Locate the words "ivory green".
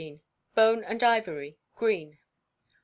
1.03-2.17